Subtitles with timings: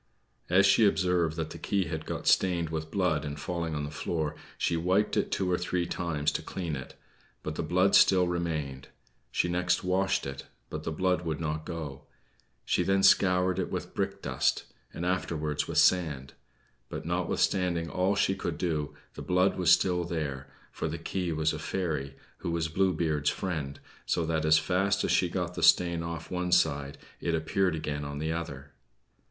[0.49, 3.91] As she observed that the key had got stained with blood in falling on the
[3.91, 6.95] floor, she wiped it two or three times to clean it;
[7.43, 8.87] but the blood still remained;
[9.29, 12.01] she next washed it; but the blood did not go;
[12.65, 16.33] she then scoured it with brickdust, and afterwards with sand.
[16.89, 21.53] But notwithstanding all she could do, the blood was still there, for the key was
[21.53, 25.61] a fairy, who was Blue Beard's friend, so that as fast as she got the
[25.61, 28.71] stain off one side it appeared again on the other.